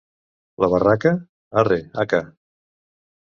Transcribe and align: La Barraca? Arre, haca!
La 0.63 0.69
Barraca? 0.71 1.11
Arre, 1.63 1.79
haca! 2.05 2.21